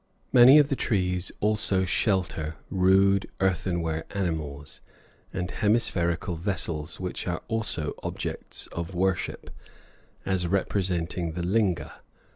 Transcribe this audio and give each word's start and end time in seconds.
Many 0.33 0.57
of 0.57 0.69
the 0.69 0.75
trees 0.75 1.31
also 1.41 1.85
shelter 1.85 2.55
rude 2.71 3.29
earthenware 3.39 4.05
animals, 4.15 4.81
and 5.31 5.51
hemispherical 5.51 6.35
vessels, 6.37 6.99
which 6.99 7.27
are 7.27 7.43
also 7.47 7.93
objects 8.01 8.65
of 8.71 8.95
worship, 8.95 9.51
as 10.25 10.47
representing 10.47 11.33
the 11.33 11.43
linga. 11.43 12.01